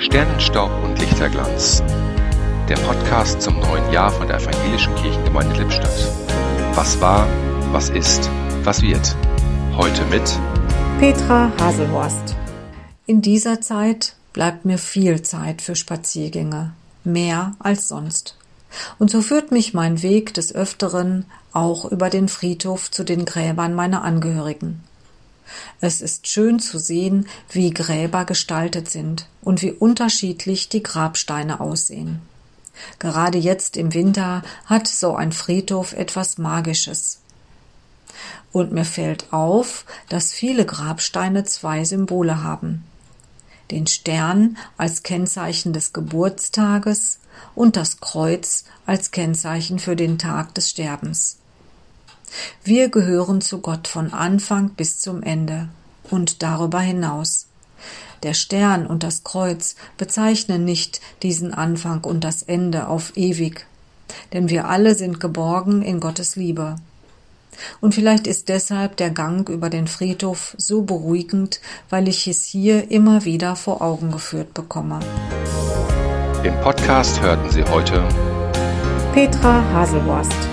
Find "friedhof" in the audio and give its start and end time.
22.28-22.90, 35.32-35.92, 69.86-70.54